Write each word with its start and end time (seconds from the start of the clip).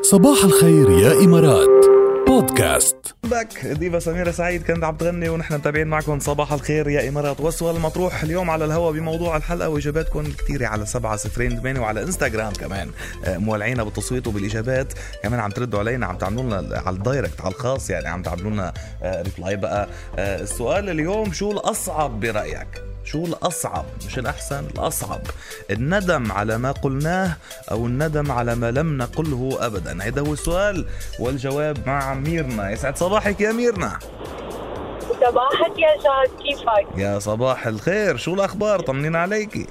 صباح 0.00 0.44
الخير 0.44 0.90
يا 0.90 1.12
إمارات. 1.12 1.86
بودكاست. 2.26 2.96
back 3.24 3.66
diva 3.66 3.98
سميرة 3.98 4.30
سعيد 4.30 4.62
كانت 4.62 4.84
عم 4.84 4.96
تغني 4.96 5.28
ونحن 5.28 5.54
متابعين 5.54 5.86
معكم. 5.86 6.20
صباح 6.20 6.52
الخير 6.52 6.88
يا 6.88 7.08
إمارات. 7.08 7.40
والسؤال 7.40 7.76
المطروح 7.76 8.22
اليوم 8.22 8.50
على 8.50 8.64
الهواء 8.64 8.92
بموضوع 8.92 9.36
الحلقة 9.36 9.68
وإجاباتكم 9.68 10.24
كثيرة 10.32 10.66
على 10.66 10.86
سبعة 10.86 11.16
صفرين 11.16 11.60
ثمانية 11.60 11.80
وعلى 11.80 12.02
إنستغرام 12.02 12.52
كمان. 12.52 12.90
آه، 13.24 13.38
مولعينا 13.38 13.84
بالتصويت 13.84 14.26
وبالإجابات. 14.26 14.92
كمان 15.22 15.40
عم 15.40 15.50
تردوا 15.50 15.78
علينا 15.78 16.06
عم 16.06 16.16
تعملوا 16.16 16.42
لنا 16.42 16.82
على 16.86 16.96
ال 16.96 17.02
direct 17.02 17.40
على 17.40 17.54
الخاص 17.54 17.90
يعني 17.90 18.08
عم 18.08 18.22
تعملوا 18.22 18.50
لنا 18.50 18.72
reply 19.04 19.56
بقى. 19.56 19.88
آه، 20.18 20.42
السؤال 20.42 20.90
اليوم 20.90 21.32
شو 21.32 21.52
الأصعب 21.52 22.20
برأيك؟ 22.20 22.89
شو 23.04 23.24
الأصعب؟ 23.24 23.84
مش 24.06 24.18
الأحسن 24.18 24.64
الأصعب. 24.74 25.20
الندم 25.70 26.32
على 26.32 26.58
ما 26.58 26.72
قلناه 26.72 27.36
أو 27.70 27.86
الندم 27.86 28.32
على 28.32 28.54
ما 28.54 28.70
لم 28.70 28.98
نقله 28.98 29.58
أبدا. 29.60 30.02
هذا 30.02 30.20
هو 30.20 30.32
السؤال 30.32 30.86
والجواب 31.18 31.78
مع 31.86 32.14
ميرنا. 32.14 32.70
يسعد 32.70 32.96
صباحك 32.96 33.40
يا 33.40 33.52
ميرنا. 33.52 33.98
صباحك 35.20 35.78
يا 35.78 35.96
جاد 35.96 36.42
كيفك؟ 36.42 36.98
يا 36.98 37.18
صباح 37.18 37.66
الخير. 37.66 38.16
شو 38.16 38.34
الأخبار؟ 38.34 38.80
طمنين 38.80 39.16
عليكي 39.16 39.66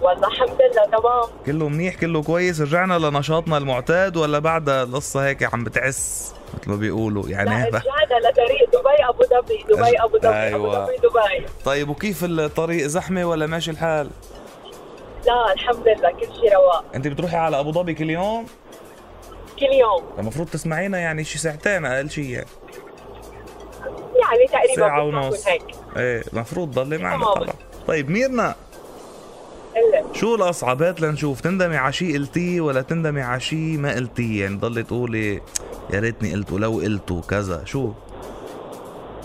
والله 0.00 0.28
الحمد 0.28 0.48
لله 0.48 0.98
تمام. 0.98 1.24
كله 1.46 1.68
منيح؟ 1.68 1.94
كله 1.94 2.22
كويس؟ 2.22 2.60
رجعنا 2.60 2.98
لنشاطنا 2.98 3.58
المعتاد 3.58 4.16
ولا 4.16 4.38
بعد 4.38 4.68
القصة 4.68 5.26
هيك 5.26 5.54
عم 5.54 5.64
بتعس 5.64 6.32
مثل 6.54 6.70
ما 6.70 6.76
بيقولوا؟ 6.76 7.28
يعني 7.28 7.70
لا 7.70 7.82
لطريق 8.18 8.68
دبي 8.68 9.08
أبو 9.08 9.24
ظبي 9.24 9.64
دبي 9.68 9.96
أبو 9.96 10.18
ظبي 10.18 10.34
أيوة. 10.34 10.76
ابو 10.76 10.86
ظبي 10.86 10.96
دبي. 10.96 11.46
طيب 11.64 11.88
وكيف 11.88 12.24
الطريق؟ 12.24 12.86
زحمة 12.86 13.24
ولا 13.24 13.46
ماشي 13.46 13.70
الحال؟ 13.70 14.10
لا 15.26 15.52
الحمد 15.52 15.88
لله 15.88 16.10
كل 16.10 16.26
شيء 16.40 16.54
رواق. 16.54 16.84
أنت 16.94 17.08
بتروحي 17.08 17.36
على 17.36 17.60
أبو 17.60 17.72
ظبي 17.72 17.94
كل 17.94 18.10
يوم؟ 18.10 18.46
كل 19.60 19.66
يوم. 19.66 20.04
المفروض 20.18 20.48
تسمعينا 20.48 20.98
يعني 20.98 21.24
شي 21.24 21.38
ساعتين 21.38 21.84
أقل 21.84 22.10
شيء 22.10 22.24
يعني. 22.30 22.46
يعني 24.22 24.46
تقريبا 24.52 24.76
ساعة 24.76 25.04
ونص. 25.04 25.48
هيك. 25.48 25.62
إيه 25.96 26.22
المفروض 26.32 26.70
ضلي 26.70 26.98
معنا. 26.98 27.24
طبعا. 27.24 27.48
طيب 27.86 28.10
ميرنا 28.10 28.54
إلا. 29.76 30.04
شو 30.12 30.34
الأصعب؟ 30.34 30.82
هات 30.82 31.00
لنشوف. 31.00 31.40
تندمي 31.40 31.76
على 31.76 31.92
شيء 31.92 32.14
قلتيه 32.14 32.60
ولا 32.60 32.82
تندمي 32.82 33.22
على 33.22 33.40
شيء 33.40 33.78
ما 33.78 33.94
قلتيه؟ 33.94 34.42
يعني 34.42 34.56
ضلي 34.56 34.82
تقولي 34.82 35.42
يا 35.90 36.00
ريتني 36.00 36.32
قلت 36.34 36.52
ولو 36.52 36.72
قلتوا 36.72 37.20
كذا. 37.20 37.64
شو؟ 37.64 37.90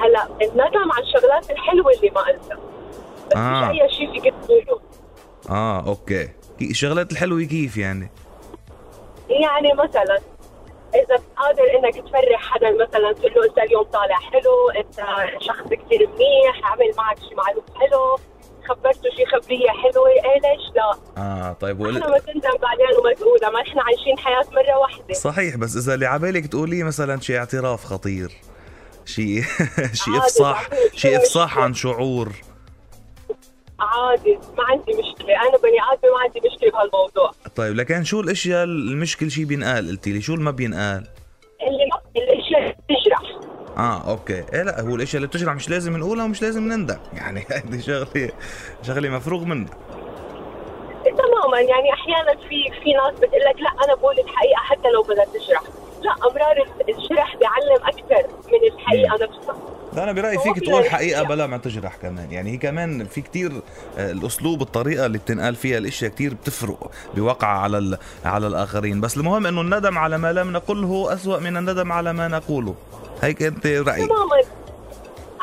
هلا 0.00 0.28
الندم 0.42 0.92
على 0.92 1.04
الشغلات 1.04 1.50
الحلوة 1.50 1.92
اللي 1.92 2.10
ما 2.10 2.20
قلتها. 2.20 2.58
بس 3.30 3.36
آه. 3.36 3.68
مش 3.72 3.80
أي 3.80 3.88
شيء 3.90 4.12
فيك 4.12 4.34
تقوله 4.44 4.80
آه 5.50 5.86
أوكي. 5.86 6.28
كي- 6.58 6.70
الشغلات 6.70 7.12
الحلوة 7.12 7.42
كيف 7.42 7.76
يعني؟ 7.76 8.10
يعني 9.30 9.72
مثلا 9.72 10.18
إذا 10.94 11.16
قادر 11.36 11.62
إنك 11.78 11.94
تفرح 11.94 12.40
حدا 12.54 12.70
مثلا 12.70 13.12
تقول 13.12 13.32
له 13.36 13.44
أنت 13.44 13.58
اليوم 13.58 13.82
طالع 13.84 14.14
حلو 14.16 14.70
أنت 14.76 14.96
شخص 15.40 15.66
كثير 15.68 16.08
منيح 16.08 16.72
عمل 16.72 16.92
معك 16.96 17.18
شيء 17.18 17.36
معروف 17.36 17.64
حلو 17.74 18.16
خبرته 18.68 19.10
شيء 19.16 19.26
خبرية 19.26 19.70
حلوة 19.70 20.08
إيه 20.08 20.40
ليش 20.40 20.70
لا. 20.76 20.92
آه 21.18 21.52
طيب 21.52 21.82
إحنا 21.82 21.98
وقل... 21.98 22.10
ما 22.10 22.18
تندم 22.18 22.56
بعدين 22.62 22.86
وما 23.00 23.12
تقولها 23.14 23.50
ما 23.50 23.60
إحنا 23.60 23.82
عايشين 23.82 24.18
حياة 24.18 24.44
مرة 24.52 24.78
واحدة. 24.78 25.14
صحيح 25.14 25.56
بس 25.56 25.76
إذا 25.76 25.94
اللي 25.94 26.06
عبالك 26.06 26.46
تقوليه 26.46 26.84
مثلا 26.84 27.20
شيء 27.20 27.36
اعتراف 27.38 27.84
خطير 27.84 28.32
شيء 29.04 29.42
شيء 30.04 30.18
إفصاح 30.18 30.68
شيء 30.94 31.16
إفصاح. 31.16 31.58
عن 31.58 31.74
شعور. 31.74 32.32
عادي 33.80 34.38
ما 34.58 34.64
عندي 34.64 34.92
مشكلة. 34.92 35.34
أنا 35.48 35.58
بني 35.58 35.78
آدمة 35.92 36.12
ما 36.12 36.20
عندي 36.24 36.40
مشكلة 36.52 36.70
بهالموضوع. 36.70 37.30
طيب 37.56 37.76
لكن 37.76 38.04
شو 38.04 38.20
الأشياء 38.20 38.64
اللي 38.64 38.94
مش 38.96 39.16
كل 39.16 39.30
شيء 39.30 39.44
بينقال؟ 39.44 39.88
قلتي 39.88 40.12
لي 40.12 40.20
شو 40.20 40.32
اللي 40.34 40.44
ما 40.44 40.50
بينقال؟ 40.50 41.06
اللي 41.66 42.22
الأشياء 42.24 42.60
اللي 42.60 42.72
بتجرح. 42.72 43.40
آه 43.76 44.10
أوكي. 44.10 44.44
إيه 44.52 44.62
لا 44.62 44.80
هو 44.80 44.94
الأشياء 44.96 45.16
اللي 45.16 45.26
بتجرح 45.26 45.54
مش 45.54 45.70
لازم 45.70 45.96
نقولها 45.96 46.24
ومش 46.24 46.42
لازم 46.42 46.68
نندم. 46.68 46.98
يعني 47.18 47.46
هذه 47.50 47.80
شغله 47.80 48.30
شغلة 48.82 49.08
مفروغ 49.08 49.44
منها. 49.44 49.70
تماما 51.52 51.70
يعني 51.70 51.92
أحيانا 51.92 52.34
في 52.48 52.82
في 52.84 52.92
ناس 52.92 53.14
بتقول 53.14 53.40
لك 53.40 53.60
لا 53.60 53.84
أنا 53.84 53.94
بقول 53.94 54.18
الحقيقة 54.18 54.56
حتى 54.56 54.88
لو 54.88 55.02
بدها 55.02 55.24
تجرح 55.24 55.62
لا 56.02 56.12
أمرار 56.30 56.68
الجرح 56.88 57.36
بيعلم 57.36 57.84
أكثر 57.84 58.28
من 58.52 58.72
الحقيقة 58.72 59.14
نفسها. 59.14 59.56
لا 59.92 60.02
أنا 60.02 60.12
برأيي 60.12 60.38
فيك 60.38 60.54
في 60.54 60.60
تقول 60.60 60.84
حقيقة. 60.84 61.22
بلا 61.22 61.46
ما 61.46 61.56
تجرح 61.56 61.96
كمان. 61.96 62.32
يعني 62.32 62.50
هي 62.52 62.56
كمان 62.56 63.04
في 63.04 63.20
كتير 63.20 63.52
آه، 63.98 64.10
الأسلوب 64.10 64.62
الطريقة 64.62 65.06
اللي 65.06 65.18
بتنقال 65.18 65.54
فيها 65.56 65.78
الإشياء 65.78 66.10
كتير 66.10 66.34
بتفرق 66.34 66.90
بوقع 67.14 67.48
على 67.48 67.98
على 68.24 68.46
الآخرين. 68.46 69.00
بس 69.00 69.16
المهم 69.16 69.46
إنه 69.46 69.60
الندم 69.60 69.98
على 69.98 70.18
ما 70.18 70.32
لم 70.32 70.52
نقله 70.52 71.14
أسوأ 71.14 71.38
من 71.38 71.56
الندم 71.56 71.92
على 71.92 72.12
ما 72.12 72.28
نقوله. 72.28 72.74
هيك 73.22 73.42
أنت 73.42 73.66
رأيك؟ 73.66 74.08
تماما. 74.08 74.36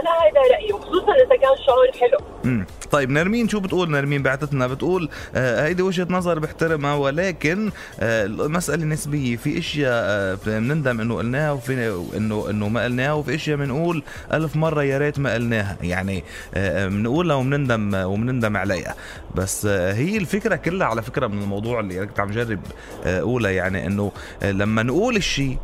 أنا 0.00 0.10
هذا 0.10 0.54
رأيي 0.54 0.72
وخصوصا 0.72 1.12
إذا 1.12 1.36
كان 1.36 1.56
شعور 1.66 1.92
حلو. 2.00 2.18
امم 2.44 2.66
طيب 2.94 3.10
نرمين 3.10 3.48
شو 3.48 3.60
بتقول؟ 3.60 3.90
نرمين 3.90 4.22
بعتتنا 4.22 4.66
بتقول 4.66 5.08
آه 5.34 5.66
هيدي 5.66 5.82
وجهة 5.82 6.06
نظر 6.10 6.38
بحترمها 6.38 6.94
ولكن 6.94 7.70
آه 8.00 8.26
المسألة 8.26 8.84
نسبية. 8.84 9.36
في 9.36 9.58
إشياء 9.58 9.92
آه 9.92 10.38
بنندم 10.46 11.00
إنه 11.00 11.16
قلناها 11.16 11.52
وفي 11.52 12.02
إنه 12.16 12.46
إنه 12.50 12.68
ما 12.68 12.84
قلناها 12.84 13.12
وفي 13.12 13.34
إشياء 13.34 13.56
بنقول 13.56 14.02
ألف 14.32 14.56
مرة 14.56 14.82
يا 14.82 14.98
ريت 14.98 15.18
ما 15.18 15.34
قلناها. 15.34 15.76
يعني 15.82 16.24
آه 16.54 16.88
بنقولها 16.88 17.36
وبنندم 17.36 17.94
وبنندم 17.94 18.56
عليها. 18.56 18.94
بس 19.34 19.66
آه 19.66 19.92
هي 19.92 20.16
الفكرة 20.16 20.56
كلها 20.56 20.86
على 20.86 21.02
فكرة 21.02 21.26
من 21.26 21.42
الموضوع 21.42 21.80
اللي 21.80 22.06
كنت 22.06 22.20
عم 22.20 22.30
جرب 22.30 22.60
آه 23.04 23.20
أقولها. 23.20 23.50
يعني 23.50 23.86
إنه 23.86 24.12
آه 24.42 24.52
لما 24.52 24.82
نقول 24.82 25.16
الشيء 25.16 25.58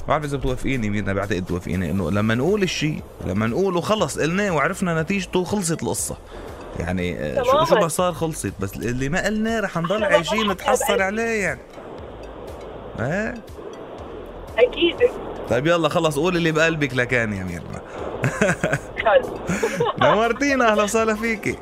ما 0.00 0.06
بعرف 0.08 0.24
إذا 0.24 0.36
بتوافقيني 0.36 0.90
ميرنا 0.90 1.12
بعتقد 1.12 1.44
توافقيني 1.44 1.90
إنه 1.90 2.10
لما 2.10 2.34
نقول 2.34 2.62
الشيء 2.62 3.02
لما 3.26 3.46
نقوله 3.46 3.80
خلص 3.80 4.18
قلناه 4.18 4.50
وعرفنا 4.50 5.02
نتيجته 5.02 5.44
خلصت 5.44 5.82
القصة. 5.82 6.16
يعني 6.80 7.16
آه، 7.18 7.42
شو. 7.42 7.64
شو 7.64 7.74
ما 7.74 7.88
صار 7.88 8.12
خلصت 8.12 8.52
بس 8.60 8.74
اللي 8.76 9.08
ما 9.08 9.26
قلناه 9.26 9.60
رح 9.60 9.76
نضل 9.78 10.04
عايشين 10.04 10.50
نتحسر. 10.50 11.02
عليه 11.02 11.42
يعني. 11.42 11.60
إيه 13.00 13.34
أكيد. 14.58 14.96
طيب 15.50 15.66
يلا 15.66 15.88
خلص 15.88 16.18
قول 16.18 16.36
اللي 16.36 16.52
بقلبك 16.52 16.94
لكان 16.94 17.32
يا 17.32 17.44
ميرنا. 17.44 17.80
نورتينا 20.14 20.72
أهلا 20.72 20.82
وسهلا 20.82 21.14
فيكي. 21.14 21.58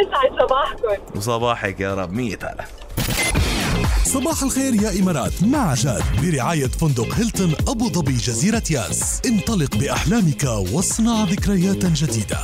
يسعد 0.00 0.40
صباحكم. 0.48 1.02
وصباحك 1.16 1.80
يا 1.80 1.94
رب 1.94 2.12
مية 2.12 2.38
هلا 2.42 2.64
صباح 4.08 4.42
الخير 4.42 4.74
يا 4.74 5.00
إمارات 5.00 5.42
مع 5.42 5.74
جاد 5.74 6.02
برعاية 6.22 6.66
فندق 6.66 7.14
هيلتون 7.14 7.54
أبو 7.68 7.88
ظبي 7.88 8.12
جزيرة 8.12 8.62
ياس. 8.70 9.20
انطلق 9.26 9.76
بأحلامك 9.76 10.44
واصنع 10.44 11.24
ذكريات 11.24 11.86
جديدة. 11.86 12.38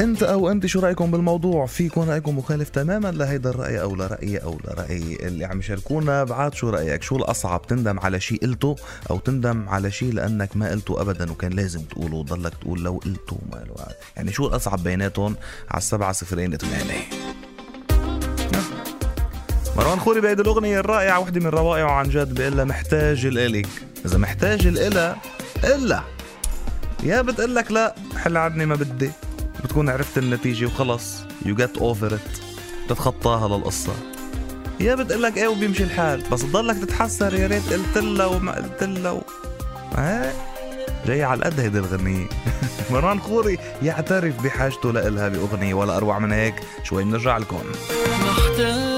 أنت 0.00 0.22
أو 0.22 0.50
أنت 0.50 0.66
شو 0.66 0.80
رأيكم 0.80 1.10
بالموضوع؟ 1.10 1.66
في 1.66 1.84
يكون 1.84 2.08
رايكم 2.08 2.38
مخالف 2.38 2.68
تماما 2.68 3.10
لهيدا 3.10 3.50
الرأي 3.50 3.80
أو 3.80 3.96
لرايي 3.96 4.38
أو 4.38 4.58
لراي 4.64 5.18
اللي 5.20 5.44
عم 5.44 5.58
يشاركونا. 5.58 6.24
بعد 6.24 6.54
شو 6.54 6.70
رأيك؟ 6.70 7.02
شو 7.02 7.16
الأصعب 7.16 7.66
تندم 7.66 7.98
على 8.00 8.20
شيء 8.20 8.40
قلته 8.42 8.76
أو 9.10 9.18
تندم 9.18 9.68
على 9.68 9.90
شيء 9.90 10.12
لأنك 10.12 10.56
ما 10.56 10.70
قلته 10.70 11.00
ابدا 11.00 11.30
وكان 11.30 11.52
لازم 11.52 11.80
تقوله 11.82 12.16
وضلك 12.16 12.52
تقول 12.60 12.82
لو 12.82 13.00
قلته 13.04 13.38
ما 13.52 13.64
يعني 14.16 14.32
شو 14.32 14.46
الأصعب 14.46 14.82
بيناتهم؟ 14.82 15.36
على 15.70 15.78
السبعة 15.78 16.12
صفرين 16.12 16.56
ثمانية. 16.56 17.19
مروان 19.80 20.00
خوري 20.00 20.20
بهيدي 20.20 20.42
الأغنية 20.42 20.80
الرائعة 20.80 21.18
وحدة 21.18 21.40
من 21.40 21.46
روائعه 21.46 21.90
عن 21.90 22.08
جد 22.08 22.34
بيقول 22.34 22.56
لها 22.56 22.64
محتاج 22.64 23.26
لإلك. 23.26 23.68
إذا 24.04 24.18
محتاج 24.18 24.66
لإلا 24.66 25.16
إلا. 25.64 26.02
يا 27.02 27.22
بتقلك 27.22 27.72
لا 27.72 27.94
حل 28.16 28.36
عني 28.36 28.66
ما 28.66 28.74
بدي. 28.74 29.10
بتكون 29.64 29.88
عرفت 29.88 30.18
النتيجة 30.18 30.66
وخلص. 30.66 31.16
you 31.46 31.54
get 31.54 31.78
over 31.78 32.14
it 32.14 32.20
بتتخطاها 32.86 33.48
للقصة. 33.48 33.92
يا 34.80 34.94
بتقلك 34.94 35.36
إيه 35.36 35.48
وبيمشي 35.48 35.84
الحال. 35.84 36.22
بس 36.32 36.42
تضلك 36.42 36.78
تتحسر 36.78 37.34
يا 37.34 37.46
ريت 37.46 37.72
قلت 37.72 37.98
لها 37.98 38.26
وما 38.26 38.52
قلت 38.52 38.82
لها 38.82 39.10
و... 39.10 39.22
إيه 39.98 40.32
جاي 41.06 41.22
على 41.22 41.38
القد 41.38 41.60
هيدي 41.60 41.78
الغنية. 41.78 42.26
مروان 42.90 43.20
خوري 43.20 43.58
يعترف 43.82 44.42
بحاجته 44.42 44.92
لإلها 44.92 45.28
بأغنية 45.28 45.74
ولا 45.74 45.96
أروع 45.96 46.18
من 46.18 46.32
هيك. 46.32 46.54
شوي 46.84 47.04
بنرجع 47.04 47.38
لكم. 47.38 47.62
محتاج 48.26 48.89